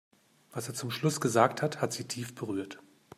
Was 0.51 0.67
er 0.67 0.73
zum 0.73 0.89
Schluss 0.89 1.21
gesagt 1.21 1.61
hat, 1.61 1.79
hat 1.79 1.93
sie 1.93 2.05
tief 2.07 2.33
berührt. 2.33 2.79